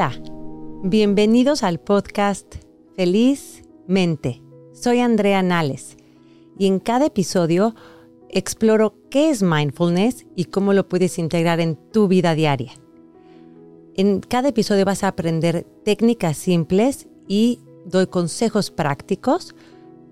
Hola, 0.00 0.12
bienvenidos 0.84 1.64
al 1.64 1.80
podcast 1.80 2.54
Feliz 2.94 3.64
Mente. 3.88 4.40
Soy 4.72 5.00
Andrea 5.00 5.42
Nales 5.42 5.96
y 6.56 6.68
en 6.68 6.78
cada 6.78 7.06
episodio 7.06 7.74
exploro 8.30 8.94
qué 9.10 9.30
es 9.30 9.42
mindfulness 9.42 10.24
y 10.36 10.44
cómo 10.44 10.72
lo 10.72 10.88
puedes 10.88 11.18
integrar 11.18 11.58
en 11.58 11.74
tu 11.74 12.06
vida 12.06 12.36
diaria. 12.36 12.74
En 13.96 14.20
cada 14.20 14.50
episodio 14.50 14.84
vas 14.84 15.02
a 15.02 15.08
aprender 15.08 15.66
técnicas 15.84 16.36
simples 16.36 17.08
y 17.26 17.58
doy 17.84 18.06
consejos 18.06 18.70
prácticos 18.70 19.56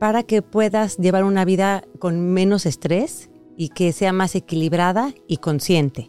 para 0.00 0.24
que 0.24 0.42
puedas 0.42 0.96
llevar 0.96 1.22
una 1.22 1.44
vida 1.44 1.84
con 2.00 2.18
menos 2.32 2.66
estrés 2.66 3.30
y 3.56 3.68
que 3.68 3.92
sea 3.92 4.12
más 4.12 4.34
equilibrada 4.34 5.14
y 5.28 5.36
consciente. 5.36 6.08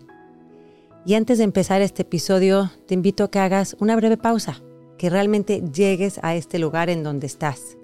Y 1.07 1.15
antes 1.15 1.37
de 1.37 1.45
empezar 1.45 1.81
este 1.81 2.01
episodio, 2.01 2.69
te 2.85 2.93
invito 2.93 3.23
a 3.23 3.31
que 3.31 3.39
hagas 3.39 3.77
una 3.79 3.95
breve 3.95 4.17
pausa, 4.17 4.61
que 4.97 5.09
realmente 5.09 5.63
llegues 5.71 6.19
a 6.21 6.35
este 6.35 6.59
lugar 6.59 6.89
en 6.89 7.01
donde 7.01 7.27
estás. 7.27 7.77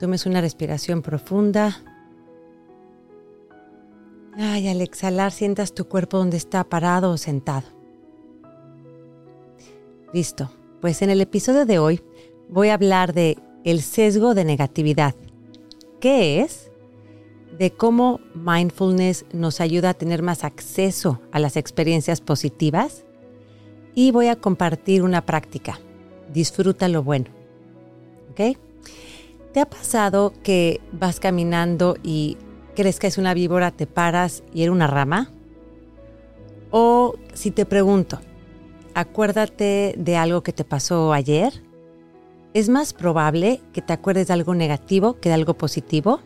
Tomes 0.00 0.24
una 0.24 0.40
respiración 0.40 1.02
profunda. 1.02 1.84
Ay, 4.34 4.66
al 4.68 4.80
exhalar 4.80 5.30
sientas 5.30 5.74
tu 5.74 5.88
cuerpo 5.88 6.16
donde 6.16 6.38
está 6.38 6.64
parado 6.64 7.10
o 7.10 7.18
sentado. 7.18 7.66
Listo. 10.14 10.50
Pues 10.80 11.02
en 11.02 11.10
el 11.10 11.20
episodio 11.20 11.66
de 11.66 11.78
hoy 11.78 12.00
voy 12.48 12.70
a 12.70 12.74
hablar 12.74 13.12
de 13.12 13.36
el 13.62 13.82
sesgo 13.82 14.34
de 14.34 14.46
negatividad. 14.46 15.14
¿Qué 16.00 16.40
es? 16.40 16.70
De 17.58 17.72
cómo 17.72 18.20
mindfulness 18.34 19.24
nos 19.32 19.60
ayuda 19.60 19.90
a 19.90 19.94
tener 19.94 20.22
más 20.22 20.44
acceso 20.44 21.20
a 21.32 21.38
las 21.38 21.56
experiencias 21.56 22.20
positivas 22.20 23.04
y 23.94 24.10
voy 24.10 24.28
a 24.28 24.36
compartir 24.36 25.02
una 25.02 25.24
práctica. 25.24 25.80
Disfruta 26.32 26.88
lo 26.88 27.02
bueno. 27.02 27.26
¿Ok? 28.30 28.58
¿Te 29.52 29.60
ha 29.60 29.70
pasado 29.70 30.34
que 30.42 30.80
vas 30.92 31.18
caminando 31.18 31.96
y 32.02 32.36
crees 32.74 32.98
que 32.98 33.06
es 33.06 33.16
una 33.16 33.32
víbora, 33.32 33.70
te 33.70 33.86
paras 33.86 34.42
y 34.52 34.62
era 34.62 34.72
una 34.72 34.86
rama? 34.86 35.32
O 36.70 37.14
si 37.32 37.50
te 37.50 37.64
pregunto, 37.64 38.18
acuérdate 38.92 39.94
de 39.96 40.16
algo 40.16 40.42
que 40.42 40.52
te 40.52 40.64
pasó 40.64 41.14
ayer, 41.14 41.62
¿es 42.52 42.68
más 42.68 42.92
probable 42.92 43.62
que 43.72 43.80
te 43.80 43.94
acuerdes 43.94 44.26
de 44.26 44.34
algo 44.34 44.54
negativo 44.54 45.14
que 45.20 45.30
de 45.30 45.36
algo 45.36 45.54
positivo? 45.54 46.20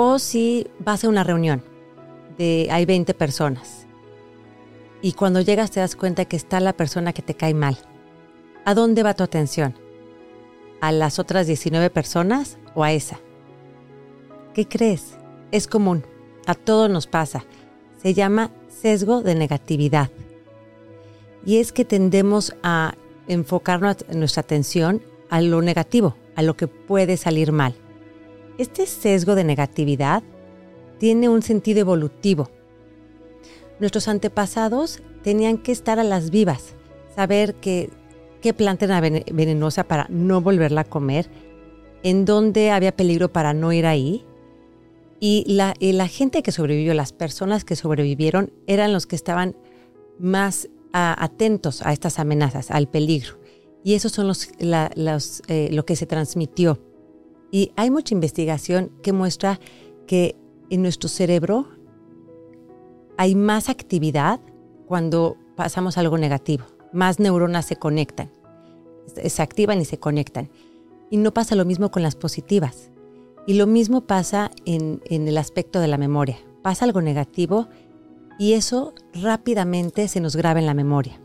O 0.00 0.20
si 0.20 0.68
vas 0.78 1.02
a 1.02 1.08
una 1.08 1.24
reunión 1.24 1.60
de 2.38 2.68
hay 2.70 2.86
20 2.86 3.14
personas 3.14 3.88
y 5.02 5.14
cuando 5.14 5.40
llegas 5.40 5.72
te 5.72 5.80
das 5.80 5.96
cuenta 5.96 6.24
que 6.24 6.36
está 6.36 6.60
la 6.60 6.72
persona 6.72 7.12
que 7.12 7.20
te 7.20 7.34
cae 7.34 7.52
mal. 7.52 7.76
¿A 8.64 8.74
dónde 8.74 9.02
va 9.02 9.14
tu 9.14 9.24
atención? 9.24 9.74
¿A 10.80 10.92
las 10.92 11.18
otras 11.18 11.48
19 11.48 11.90
personas 11.90 12.58
o 12.76 12.84
a 12.84 12.92
esa? 12.92 13.18
¿Qué 14.54 14.68
crees? 14.68 15.16
Es 15.50 15.66
común, 15.66 16.04
a 16.46 16.54
todos 16.54 16.88
nos 16.88 17.08
pasa. 17.08 17.44
Se 18.00 18.14
llama 18.14 18.52
sesgo 18.68 19.22
de 19.22 19.34
negatividad. 19.34 20.10
Y 21.44 21.56
es 21.56 21.72
que 21.72 21.84
tendemos 21.84 22.54
a 22.62 22.94
enfocar 23.26 23.80
nuestra 24.14 24.42
atención 24.42 25.02
a 25.28 25.40
lo 25.40 25.60
negativo, 25.60 26.14
a 26.36 26.42
lo 26.42 26.56
que 26.56 26.68
puede 26.68 27.16
salir 27.16 27.50
mal. 27.50 27.74
Este 28.58 28.86
sesgo 28.86 29.36
de 29.36 29.44
negatividad 29.44 30.24
tiene 30.98 31.28
un 31.28 31.42
sentido 31.42 31.78
evolutivo. 31.78 32.50
Nuestros 33.78 34.08
antepasados 34.08 35.00
tenían 35.22 35.58
que 35.58 35.70
estar 35.70 36.00
a 36.00 36.04
las 36.04 36.30
vivas, 36.30 36.74
saber 37.14 37.54
que, 37.54 37.90
qué 38.42 38.52
planta 38.52 38.86
era 38.86 39.00
venenosa 39.00 39.84
para 39.84 40.06
no 40.10 40.40
volverla 40.40 40.80
a 40.80 40.84
comer, 40.84 41.30
en 42.02 42.24
dónde 42.24 42.72
había 42.72 42.96
peligro 42.96 43.32
para 43.32 43.54
no 43.54 43.72
ir 43.72 43.86
ahí. 43.86 44.24
Y 45.20 45.44
la, 45.46 46.08
gente 46.08 46.42
que 46.42 46.50
sobrevivió, 46.50 46.94
las 46.94 47.12
personas 47.12 47.64
que 47.64 47.76
sobrevivieron, 47.76 48.52
eran 48.66 48.92
los 48.92 49.06
que 49.06 49.14
estaban 49.14 49.56
más 50.18 50.68
atentos 50.92 51.82
a 51.82 51.92
estas 51.92 52.18
amenazas, 52.18 52.72
al 52.72 52.88
peligro. 52.88 53.38
Y 53.84 53.94
eso 53.94 54.08
son 54.08 54.26
los, 54.26 54.48
eh, 54.58 55.68
lo 55.70 55.86
que 55.86 55.94
se 55.94 56.06
transmitió 56.06 56.80
y 57.50 57.72
hay 57.76 57.90
mucha 57.90 58.14
investigación 58.14 58.90
que 59.02 59.12
muestra 59.12 59.60
que 60.06 60.36
en 60.70 60.82
nuestro 60.82 61.08
cerebro 61.08 61.68
hay 63.16 63.34
más 63.34 63.68
actividad 63.68 64.40
cuando 64.86 65.36
pasamos 65.56 65.98
algo 65.98 66.18
negativo. 66.18 66.64
Más 66.92 67.18
neuronas 67.18 67.66
se 67.66 67.76
conectan, 67.76 68.30
se 69.06 69.42
activan 69.42 69.80
y 69.80 69.84
se 69.84 69.98
conectan. 69.98 70.50
Y 71.10 71.16
no 71.16 71.32
pasa 71.32 71.54
lo 71.54 71.64
mismo 71.64 71.90
con 71.90 72.02
las 72.02 72.16
positivas. 72.16 72.90
Y 73.46 73.54
lo 73.54 73.66
mismo 73.66 74.02
pasa 74.02 74.50
en, 74.66 75.00
el 75.08 75.36
aspecto 75.38 75.80
de 75.80 75.88
la 75.88 75.98
memoria. 75.98 76.38
Pasa 76.62 76.84
algo 76.84 77.00
negativo 77.00 77.68
y 78.38 78.52
eso 78.52 78.92
rápidamente 79.14 80.06
se 80.08 80.20
nos 80.20 80.36
graba 80.36 80.60
en 80.60 80.66
la 80.66 80.74
memoria. 80.74 81.20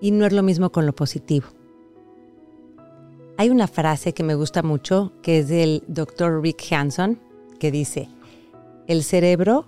Y 0.00 0.10
no 0.10 0.26
es 0.26 0.32
lo 0.32 0.42
mismo 0.42 0.70
con 0.70 0.84
lo 0.84 0.94
positivo. 0.94 1.46
Hay 3.40 3.50
una 3.50 3.68
frase 3.68 4.14
que 4.14 4.24
me 4.24 4.34
gusta 4.34 4.64
mucho, 4.64 5.12
que 5.22 5.38
es 5.38 5.48
del 5.48 5.84
doctor 5.86 6.42
Rick 6.42 6.72
Hanson, 6.72 7.20
que 7.60 7.70
dice, 7.70 8.08
el 8.88 9.04
cerebro 9.04 9.64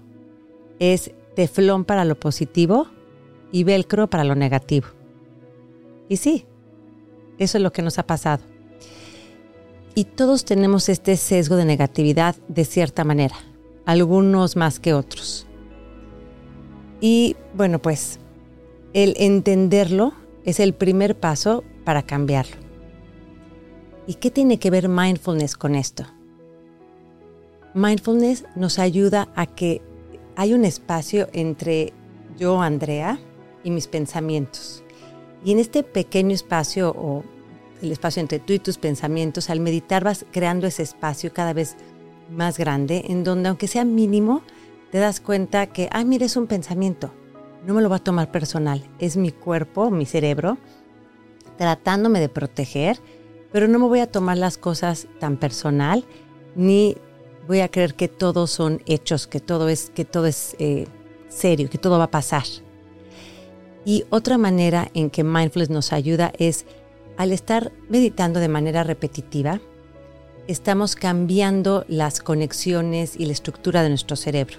es 0.81 1.13
teflón 1.37 1.85
para 1.85 2.05
lo 2.05 2.19
positivo 2.19 2.89
y 3.53 3.63
velcro 3.63 4.11
para 4.11 4.25
lo 4.25 4.35
negativo. 4.35 4.89
Y 6.09 6.17
sí, 6.17 6.47
eso 7.39 7.59
es 7.59 7.63
lo 7.63 7.71
que 7.71 7.83
nos 7.83 8.01
ha 8.01 8.03
pasado. 8.09 8.43
Y 9.95 10.03
todos 10.03 10.45
tenemos 10.45 10.89
este 10.89 11.17
sesgo 11.17 11.55
de 11.55 11.65
negatividad 11.65 12.35
de 12.49 12.65
cierta 12.65 13.05
manera, 13.05 13.37
algunos 13.87 14.57
más 14.57 14.81
que 14.81 14.95
otros. 14.95 15.47
Y 17.01 17.37
bueno, 17.55 17.81
pues 17.81 18.19
el 18.95 19.15
entenderlo 19.17 20.13
es 20.45 20.59
el 20.59 20.75
primer 20.75 21.21
paso 21.21 21.63
para 21.85 22.03
cambiarlo. 22.03 22.70
¿Y 24.11 24.15
qué 24.15 24.33
tiene 24.33 24.59
que 24.59 24.71
ver 24.71 24.89
mindfulness 24.89 25.57
con 25.57 25.77
esto? 25.77 26.05
Mindfulness 27.75 28.45
nos 28.57 28.81
ayuda 28.81 29.29
a 29.37 29.47
que 29.47 29.83
hay 30.35 30.53
un 30.53 30.65
espacio 30.65 31.29
entre 31.33 31.93
yo, 32.37 32.61
Andrea, 32.61 33.21
y 33.63 33.71
mis 33.71 33.87
pensamientos. 33.87 34.83
Y 35.45 35.53
en 35.53 35.61
este 35.61 35.85
pequeño 35.85 36.35
espacio 36.35 36.91
o 36.91 37.23
el 37.83 37.93
espacio 37.93 38.21
entre 38.21 38.41
tú 38.41 38.53
y 38.53 38.59
tus 38.59 38.79
pensamientos, 38.79 39.49
al 39.49 39.61
meditar 39.61 40.03
vas 40.03 40.27
creando 40.33 40.67
ese 40.67 40.83
espacio 40.83 41.33
cada 41.33 41.53
vez 41.53 41.77
más 42.33 42.59
grande 42.59 43.05
en 43.11 43.23
donde 43.23 43.49
aunque 43.49 43.69
sea 43.69 43.85
mínimo, 43.85 44.43
te 44.91 44.99
das 44.99 45.21
cuenta 45.21 45.69
que, 45.69 45.89
ah, 45.93 46.03
mire, 46.03 46.27
es 46.27 46.37
un 46.37 46.49
pensamiento. 46.49 47.15
No 47.65 47.75
me 47.75 47.81
lo 47.81 47.89
va 47.89 47.97
a 47.97 48.03
tomar 48.03 48.33
personal. 48.33 48.83
Es 48.99 49.17
mi 49.17 49.31
cuerpo, 49.31 49.89
mi 49.93 50.05
cerebro, 50.05 50.59
tratándome 51.57 52.19
de 52.19 52.29
proteger 52.29 52.99
pero 53.53 53.69
no 53.69 53.79
me 53.79 53.87
voy 53.87 54.01
a 54.01 54.11
tomar 54.11 54.39
las 54.39 54.59
cosas 54.59 55.07
tan 55.19 55.37
personal, 55.37 56.05
ni 56.55 56.97
voy 57.47 57.61
a 57.61 57.69
creer 57.69 57.95
que 57.95 58.09
todos 58.09 58.51
son 58.51 58.83
hechos, 58.87 59.27
que 59.27 59.41
todo 59.41 59.69
es, 59.69 59.91
que 59.91 60.05
todo 60.05 60.27
es 60.27 60.55
eh, 60.59 60.87
serio, 61.29 61.69
que 61.71 61.79
todo 61.79 61.99
va 61.99 62.05
a 62.05 62.11
pasar. 62.11 62.45
Y 63.85 64.05
otra 64.11 64.39
manera 64.39 64.91
en 64.95 65.11
que 65.11 65.25
mindfulness 65.25 65.71
nos 65.71 65.93
ayuda 65.93 66.33
es 66.39 66.67
al 67.17 67.33
estar 67.33 67.73
meditando 67.89 68.41
de 68.41 68.49
manera 68.49 68.85
repetitiva, 68.85 69.61
estamos 70.47 70.97
cambiando 70.97 71.85
las 71.89 72.21
conexiones 72.21 73.15
y 73.17 73.27
la 73.27 73.33
estructura 73.33 73.83
de 73.83 73.89
nuestro 73.89 74.17
cerebro. 74.17 74.59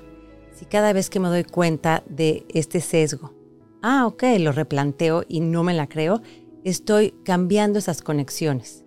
Si 0.54 0.66
cada 0.66 0.94
vez 0.94 1.10
que 1.10 1.20
me 1.20 1.30
doy 1.30 1.44
cuenta 1.44 2.04
de 2.08 2.46
este 2.54 2.82
sesgo, 2.82 3.34
ah, 3.82 4.06
ok, 4.06 4.24
lo 4.40 4.52
replanteo 4.52 5.24
y 5.28 5.40
no 5.40 5.64
me 5.64 5.74
la 5.74 5.88
creo, 5.88 6.22
estoy 6.64 7.14
cambiando 7.24 7.80
esas 7.80 8.02
conexiones. 8.02 8.81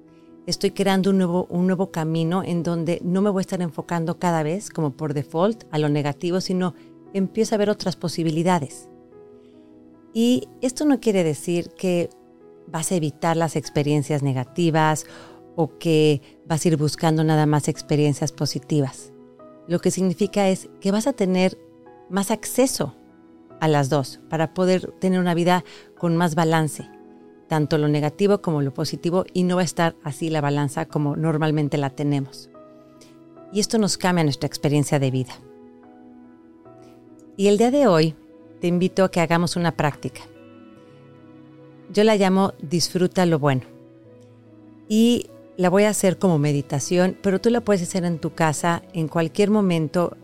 Estoy 0.47 0.73
creando 0.73 1.11
un 1.11 1.19
nuevo, 1.19 1.47
un 1.49 1.67
nuevo 1.67 1.91
camino 1.91 2.43
en 2.45 2.63
donde 2.63 3.01
no 3.03 3.23
me 3.23 3.31
voy 3.31 3.41
a 3.41 3.43
estar 3.43 3.63
enfocando 3.63 4.19
cada 4.19 4.43
vez, 4.43 4.69
como 4.69 4.95
por 4.95 5.15
default, 5.15 5.65
a 5.71 5.79
lo 5.79 5.89
negativo, 5.89 6.43
sino 6.43 6.75
empiezo 7.15 7.55
a 7.55 7.59
ver 7.59 7.71
otras 7.71 7.97
posibilidades. 7.97 8.89
Y 10.13 10.49
esto 10.61 10.85
no 10.85 11.01
quiere 11.01 11.25
decir 11.25 11.71
que 11.71 12.11
vas 12.67 12.93
a 12.93 12.97
evitar 12.97 13.39
las 13.39 13.57
experiencias 13.57 14.23
negativas 14.23 15.07
o 15.57 15.79
que 15.79 16.21
vas 16.47 16.65
a 16.65 16.69
ir 16.69 16.77
buscando 16.77 17.25
nada 17.25 17.47
más 17.47 17.69
experiencias 17.69 18.31
positivas. 18.31 19.15
Lo 19.67 19.79
que 19.79 19.91
significa 19.91 20.49
es 20.51 20.69
que 20.81 20.93
vas 20.93 21.07
a 21.07 21.15
tener 21.15 21.57
más 22.11 22.31
acceso 22.31 22.95
a 23.61 23.69
las 23.69 23.89
dos 23.89 24.21
para 24.29 24.53
poder 24.53 24.93
tener 25.01 25.21
una 25.21 25.33
vida 25.33 25.65
con 25.97 26.17
más 26.19 26.35
balance 26.35 26.87
tanto 27.49 27.79
lo 27.79 27.89
negativo 27.89 28.41
como 28.41 28.63
lo 28.63 28.73
positivo 28.73 29.25
y 29.33 29.45
no 29.45 29.57
va 29.57 29.63
a 29.63 29.65
estar 29.65 29.97
así 30.03 30.31
la 30.31 30.41
balanza 30.41 30.87
como 30.87 31.17
normalmente 31.17 31.79
la 31.79 31.91
tenemos. 31.91 32.51
Y 33.53 33.61
esto 33.61 33.79
nos 33.79 33.99
cambia 33.99 34.25
nuestra 34.25 34.47
experiencia 34.47 34.99
de 34.99 35.11
vida. 35.11 35.35
Y 37.37 37.49
el 37.49 37.59
día 37.59 37.71
de 37.71 37.87
hoy 37.87 38.15
te 38.61 38.67
invito 38.67 39.05
a 39.05 39.11
que 39.11 39.21
hagamos 39.21 39.57
una 39.57 39.77
práctica. 39.77 40.23
yo 41.93 42.03
la 42.03 42.17
llamo 42.17 42.55
disfruta 42.61 43.27
lo 43.27 43.39
bueno. 43.39 43.63
Y 44.89 45.31
la 45.57 45.71
voy 45.71 45.85
a 45.85 45.91
hacer 45.91 46.19
como 46.19 46.39
meditación, 46.39 47.17
pero 47.23 47.41
tú 47.41 47.51
la 47.51 47.61
puedes 47.61 47.83
hacer 47.83 48.05
en 48.05 48.19
tu 48.19 48.35
casa 48.35 48.83
en 48.93 49.09
cualquier 49.09 49.51
momento 49.51 50.17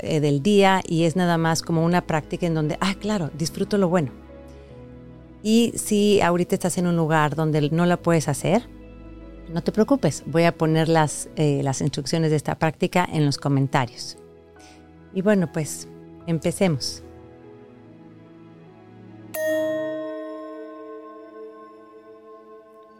eh, 0.00 0.20
del 0.20 0.42
día 0.42 0.82
y 0.86 1.04
es 1.04 1.16
nada 1.16 1.38
más 1.38 1.62
como 1.62 1.84
una 1.84 2.06
práctica 2.06 2.46
en 2.46 2.54
donde, 2.54 2.76
ah, 2.80 2.94
claro, 2.98 3.30
disfruto 3.36 3.78
lo 3.78 3.88
bueno. 3.88 4.10
Y 5.42 5.72
si 5.76 6.20
ahorita 6.20 6.54
estás 6.54 6.78
en 6.78 6.86
un 6.86 6.96
lugar 6.96 7.36
donde 7.36 7.70
no 7.70 7.86
la 7.86 7.96
puedes 7.96 8.28
hacer, 8.28 8.68
no 9.52 9.62
te 9.62 9.72
preocupes, 9.72 10.24
voy 10.26 10.44
a 10.44 10.56
poner 10.56 10.88
las, 10.88 11.28
eh, 11.36 11.60
las 11.62 11.80
instrucciones 11.80 12.30
de 12.30 12.36
esta 12.36 12.58
práctica 12.58 13.08
en 13.10 13.24
los 13.24 13.38
comentarios. 13.38 14.18
Y 15.14 15.22
bueno, 15.22 15.50
pues 15.52 15.88
empecemos. 16.26 17.02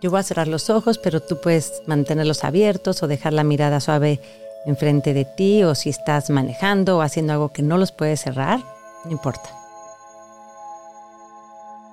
Yo 0.00 0.11
voy 0.11 0.20
a 0.20 0.23
cerrar 0.23 0.46
los 0.46 0.70
ojos, 0.70 0.96
pero 0.99 1.20
tú 1.20 1.40
puedes 1.40 1.82
mantenerlos 1.87 2.44
abiertos 2.44 3.02
o 3.02 3.08
dejar 3.08 3.32
la 3.32 3.43
mirada 3.43 3.81
suave 3.81 4.20
enfrente 4.64 5.12
de 5.12 5.25
ti 5.25 5.64
o 5.64 5.75
si 5.75 5.90
estás 5.90 6.31
manejando 6.31 6.99
o 6.99 7.02
haciendo 7.02 7.32
algo 7.32 7.52
que 7.52 7.62
no 7.62 7.79
los 7.79 7.90
puedes 7.90 8.20
cerrar, 8.20 8.61
no 9.05 9.11
importa. 9.11 9.57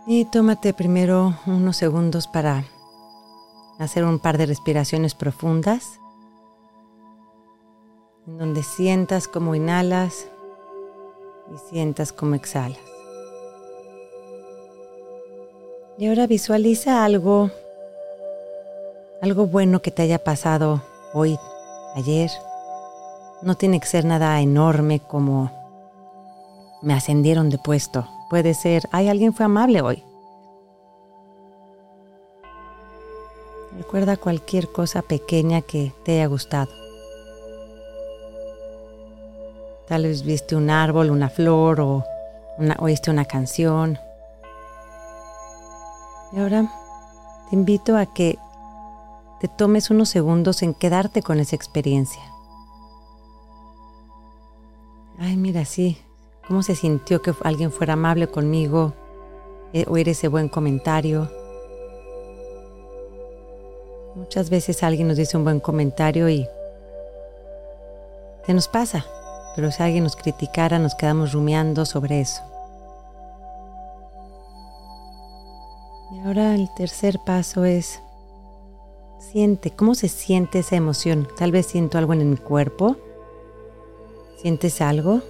Y 0.08 0.26
tómate 0.26 0.72
primero 0.72 1.34
unos 1.48 1.78
segundos 1.78 2.28
para 2.28 2.64
hacer 3.80 4.04
un 4.04 4.20
par 4.20 4.38
de 4.38 4.46
respiraciones 4.46 5.16
profundas, 5.16 6.00
en 8.28 8.38
donde 8.38 8.62
sientas 8.62 9.28
como 9.28 9.56
inhalas 9.56 10.28
y 11.52 11.58
sientas 11.70 12.14
como 12.14 12.36
exhalas. 12.36 12.78
Y 15.98 16.08
ahora 16.08 16.28
visualiza 16.28 17.04
algo, 17.04 17.50
algo 19.24 19.48
bueno 19.48 19.82
que 19.82 19.90
te 19.90 20.04
haya 20.04 20.24
pasado 20.24 20.84
hoy, 21.14 21.40
ayer. 21.96 22.30
No 23.42 23.56
tiene 23.56 23.80
que 23.80 23.88
ser 23.88 24.06
nada 24.06 24.40
enorme 24.40 25.00
como 25.00 25.52
me 26.84 26.94
ascendieron 26.94 27.50
de 27.50 27.58
puesto. 27.58 28.08
Puede 28.30 28.54
ser, 28.54 28.90
ay, 28.92 29.10
alguien 29.10 29.34
fue 29.34 29.46
amable 29.46 29.82
hoy. 29.82 30.04
Recuerda 33.78 34.18
cualquier 34.18 34.72
cosa 34.72 35.02
pequeña 35.02 35.62
que 35.62 35.94
te 36.04 36.14
haya 36.14 36.28
gustado. 36.28 36.72
Tal 39.88 40.04
vez 40.04 40.24
viste 40.24 40.56
un 40.56 40.70
árbol, 40.70 41.12
una 41.12 41.30
flor 41.30 41.82
o 41.82 42.04
oíste 42.80 43.12
una 43.12 43.26
canción. 43.26 44.00
Y 46.32 46.40
ahora 46.40 46.72
te 47.50 47.56
invito 47.56 47.98
a 47.98 48.06
que 48.06 48.40
te 49.40 49.48
tomes 49.48 49.90
unos 49.90 50.10
segundos 50.10 50.64
en 50.64 50.74
quedarte 50.74 51.22
con 51.22 51.40
esa 51.40 51.56
experiencia. 51.56 52.24
Ay, 55.20 55.38
mira, 55.38 55.66
sí, 55.66 55.98
cómo 56.48 56.64
se 56.64 56.76
sintió 56.76 57.22
que 57.22 57.34
alguien 57.44 57.72
fuera 57.72 57.94
amable 57.94 58.28
conmigo, 58.28 58.94
eh, 59.74 59.86
oír 59.88 60.10
ese 60.10 60.28
buen 60.28 60.48
comentario. 60.48 61.30
Muchas 64.16 64.50
veces 64.50 64.82
alguien 64.84 65.08
nos 65.08 65.18
dice 65.18 65.38
un 65.38 65.44
buen 65.44 65.60
comentario 65.60 66.30
y 66.30 66.48
se 68.46 68.54
nos 68.54 68.68
pasa, 68.68 69.06
pero 69.56 69.72
si 69.72 69.82
alguien 69.84 70.04
nos 70.04 70.16
criticara 70.16 70.80
nos 70.80 70.96
quedamos 70.96 71.34
rumiando 71.34 71.86
sobre 71.86 72.22
eso. 72.22 72.42
Y 76.12 76.20
ahora 76.20 76.56
el 76.56 76.70
tercer 76.76 77.20
paso 77.26 77.66
es, 77.66 78.00
siente, 79.20 79.72
¿cómo 79.72 79.96
se 79.96 80.08
siente 80.08 80.60
esa 80.60 80.76
emoción? 80.76 81.28
Tal 81.36 81.52
vez 81.52 81.66
siento 81.66 81.98
algo 81.98 82.14
en 82.14 82.30
mi 82.30 82.38
cuerpo. 82.38 82.96
¿Sientes 84.38 84.80
algo? 84.82 85.22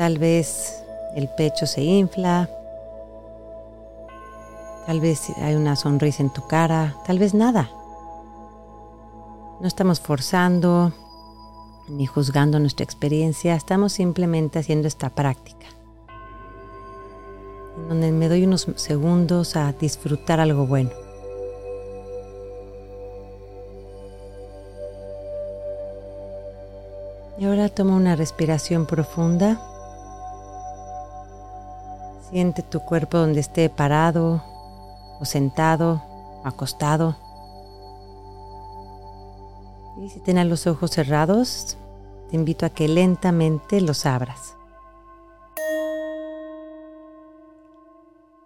Tal 0.00 0.16
vez 0.16 0.82
el 1.14 1.28
pecho 1.28 1.66
se 1.66 1.82
infla, 1.82 2.48
Tal 4.86 4.98
vez 4.98 5.28
hay 5.36 5.54
una 5.56 5.76
sonrisa 5.76 6.22
en 6.22 6.30
tu 6.30 6.48
cara, 6.48 6.96
tal 7.06 7.18
vez 7.18 7.34
nada. 7.34 7.68
No 9.60 9.68
estamos 9.68 10.00
forzando 10.00 10.94
ni 11.86 12.06
juzgando 12.06 12.58
nuestra 12.58 12.82
experiencia, 12.82 13.54
estamos 13.54 13.92
simplemente 13.92 14.58
haciendo 14.58 14.88
esta 14.88 15.10
práctica. 15.10 15.66
En 17.76 17.88
donde 17.90 18.10
me 18.10 18.30
doy 18.30 18.44
unos 18.44 18.68
segundos 18.76 19.54
a 19.54 19.70
disfrutar 19.74 20.40
algo 20.40 20.66
bueno. 20.66 20.92
Y 27.38 27.44
ahora 27.44 27.68
toma 27.68 27.96
una 27.96 28.16
respiración 28.16 28.86
profunda. 28.86 29.69
Siente 32.30 32.62
tu 32.62 32.80
cuerpo 32.80 33.18
donde 33.18 33.40
esté 33.40 33.68
parado 33.68 34.42
o 35.18 35.24
sentado, 35.24 36.02
acostado. 36.44 37.16
Y 40.00 40.08
si 40.10 40.20
tienes 40.20 40.46
los 40.46 40.66
ojos 40.68 40.92
cerrados, 40.92 41.76
te 42.30 42.36
invito 42.36 42.64
a 42.64 42.70
que 42.70 42.88
lentamente 42.88 43.80
los 43.80 44.06
abras. 44.06 44.56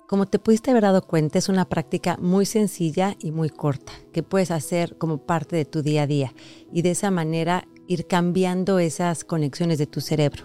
Como 0.06 0.26
te 0.26 0.38
pudiste 0.38 0.70
haber 0.70 0.84
dado 0.84 1.06
cuenta, 1.06 1.38
es 1.38 1.48
una 1.48 1.66
práctica 1.66 2.16
muy 2.20 2.46
sencilla 2.46 3.16
y 3.18 3.32
muy 3.32 3.50
corta 3.50 3.92
que 4.12 4.22
puedes 4.22 4.50
hacer 4.50 4.96
como 4.96 5.18
parte 5.18 5.56
de 5.56 5.64
tu 5.64 5.82
día 5.82 6.02
a 6.02 6.06
día 6.06 6.34
y 6.72 6.82
de 6.82 6.92
esa 6.92 7.10
manera 7.10 7.66
ir 7.86 8.06
cambiando 8.06 8.78
esas 8.78 9.24
conexiones 9.24 9.78
de 9.78 9.86
tu 9.86 10.00
cerebro. 10.00 10.44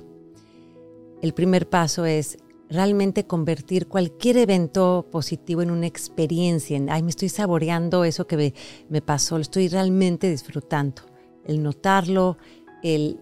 El 1.21 1.33
primer 1.33 1.69
paso 1.69 2.05
es 2.05 2.37
realmente 2.69 3.25
convertir 3.25 3.87
cualquier 3.87 4.37
evento 4.37 5.07
positivo 5.11 5.61
en 5.61 5.71
una 5.71 5.87
experiencia, 5.87 6.77
en, 6.77 6.89
ay, 6.89 7.01
me 7.01 7.09
estoy 7.09 7.29
saboreando 7.29 8.03
eso 8.03 8.27
que 8.27 8.53
me, 8.89 9.01
pasó, 9.01 9.37
lo 9.37 9.41
estoy 9.41 9.67
realmente 9.67 10.29
disfrutando. 10.29 11.01
El 11.45 11.63
notarlo, 11.63 12.37
el 12.83 13.19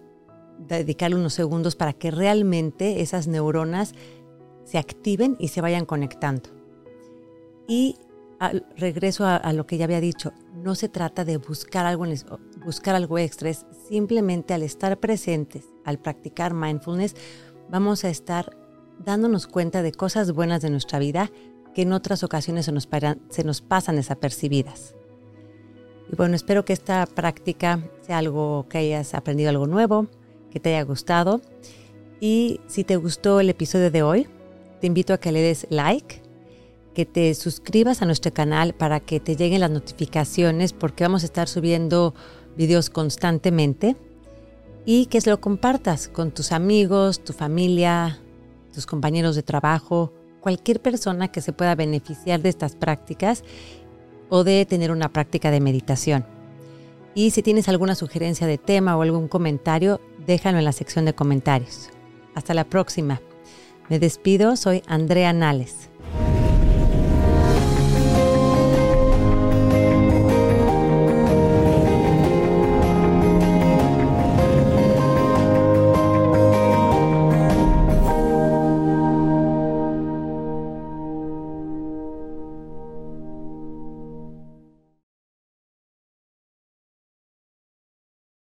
dedicarle 0.58 1.16
unos 1.16 1.34
segundos 1.34 1.76
para 1.76 1.92
que 1.92 2.10
realmente 2.10 3.00
esas 3.00 3.26
neuronas 3.26 3.94
se 4.64 4.76
activen 4.76 5.36
y 5.38 5.48
se 5.48 5.60
vayan 5.60 5.86
conectando. 5.86 6.50
Y 7.66 7.96
regreso 8.76 9.24
a, 9.26 9.52
lo 9.52 9.66
que 9.66 9.78
ya 9.78 9.84
había 9.84 10.00
dicho, 10.00 10.32
no 10.54 10.74
se 10.74 10.88
trata 10.88 11.24
de 11.24 11.38
buscar 11.38 11.86
algo, 11.86 12.04
buscar 12.64 12.94
algo 12.94 13.18
extra, 13.18 13.50
es 13.50 13.66
simplemente 13.88 14.54
al 14.54 14.62
estar 14.62 14.98
presentes, 14.98 15.64
al 15.84 15.98
practicar 15.98 16.54
mindfulness, 16.54 17.16
vamos 17.70 18.04
a 18.04 18.10
estar 18.10 18.67
dándonos 19.04 19.46
cuenta 19.46 19.82
de 19.82 19.92
cosas 19.92 20.32
buenas 20.32 20.62
de 20.62 20.70
nuestra 20.70 20.98
vida 20.98 21.30
que 21.74 21.82
en 21.82 21.92
otras 21.92 22.22
ocasiones 22.24 22.64
se 22.66 22.72
nos, 23.44 23.60
pasan 23.62 23.96
desapercibidas. 23.96 24.94
Y 26.10 26.16
bueno, 26.16 26.34
espero 26.34 26.64
que 26.64 26.72
esta 26.72 27.06
práctica 27.06 27.80
sea 28.02 28.18
algo 28.18 28.66
que 28.68 28.78
hayas 28.78 29.14
aprendido 29.14 29.50
algo 29.50 29.66
nuevo, 29.66 30.08
que 30.50 30.60
te 30.60 30.70
haya 30.70 30.82
gustado. 30.82 31.40
Y 32.20 32.60
si 32.66 32.84
te 32.84 32.96
gustó 32.96 33.40
el 33.40 33.50
episodio 33.50 33.90
de 33.90 34.02
hoy, 34.02 34.26
te 34.80 34.86
invito 34.86 35.12
a 35.12 35.18
que 35.18 35.32
le 35.32 35.40
des 35.40 35.66
like, 35.70 36.22
que 36.94 37.06
te 37.06 37.34
suscribas 37.34 38.02
a 38.02 38.06
nuestro 38.06 38.32
canal 38.32 38.74
para 38.74 39.00
que 39.00 39.20
te 39.20 39.36
lleguen 39.36 39.60
las 39.60 39.70
notificaciones 39.70 40.72
porque 40.72 41.04
vamos 41.04 41.22
a 41.22 41.26
estar 41.26 41.48
subiendo 41.48 42.14
videos 42.56 42.90
constantemente 42.90 43.96
y 44.84 45.06
que 45.06 45.20
lo 45.26 45.40
compartas 45.40 46.08
con 46.08 46.32
tus 46.32 46.50
amigos, 46.50 47.22
tu 47.22 47.32
familia, 47.32 48.20
tus 48.78 48.86
compañeros 48.86 49.34
de 49.34 49.42
trabajo, 49.42 50.12
cualquier 50.40 50.80
persona 50.80 51.26
que 51.26 51.40
se 51.40 51.52
pueda 51.52 51.74
beneficiar 51.74 52.40
de 52.40 52.48
estas 52.48 52.76
prácticas 52.76 53.42
o 54.28 54.44
de 54.44 54.64
tener 54.66 54.92
una 54.92 55.12
práctica 55.12 55.50
de 55.50 55.58
meditación. 55.58 56.24
Y 57.12 57.32
si 57.32 57.42
tienes 57.42 57.68
alguna 57.68 57.96
sugerencia 57.96 58.46
de 58.46 58.56
tema 58.56 58.96
o 58.96 59.02
algún 59.02 59.26
comentario, 59.26 60.00
déjalo 60.28 60.58
en 60.58 60.64
la 60.64 60.70
sección 60.70 61.06
de 61.06 61.12
comentarios. 61.12 61.90
Hasta 62.36 62.54
la 62.54 62.62
próxima. 62.62 63.20
Me 63.88 63.98
despido, 63.98 64.54
soy 64.54 64.84
Andrea 64.86 65.32
Nales. 65.32 65.90